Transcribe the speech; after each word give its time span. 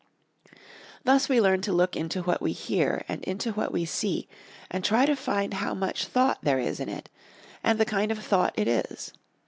Thus 1.03 1.29
we 1.29 1.39
learn 1.39 1.61
to 1.61 1.71
look 1.71 1.95
into 1.95 2.23
what 2.23 2.41
we 2.41 2.53
hear 2.53 3.03
and 3.07 3.23
into 3.23 3.51
what 3.51 3.71
we 3.71 3.85
see 3.85 4.27
and 4.71 4.83
try 4.83 5.05
to 5.05 5.15
find 5.15 5.53
how 5.53 5.75
much 5.75 6.05
thought 6.05 6.39
there 6.41 6.57
is 6.57 6.79
in 6.79 6.89
it, 6.89 7.07
and 7.63 7.79
the 7.79 7.85
kind 7.85 8.11
of 8.11 8.17
thought 8.17 8.55
it 8.57 8.67
is. 8.67 9.13